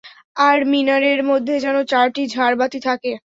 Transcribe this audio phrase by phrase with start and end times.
[0.41, 3.11] আর মিনারের মধ্যে যেন চারটি ঝাড় বাতি থাকে।